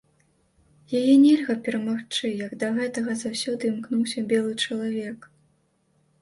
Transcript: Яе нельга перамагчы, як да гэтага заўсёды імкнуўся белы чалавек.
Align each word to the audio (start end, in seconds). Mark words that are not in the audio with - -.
Яе 0.99 1.13
нельга 1.25 1.55
перамагчы, 1.67 2.31
як 2.45 2.51
да 2.63 2.67
гэтага 2.79 3.11
заўсёды 3.25 3.63
імкнуўся 3.73 4.25
белы 4.33 4.57
чалавек. 4.63 5.29